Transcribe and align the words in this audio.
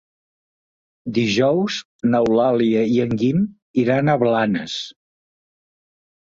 Dijous 1.17 1.77
n'Eulàlia 2.13 2.81
i 2.95 2.97
en 3.05 3.13
Guim 3.25 3.45
iran 3.83 4.11
a 4.11 4.17
Blanes. 4.25 4.79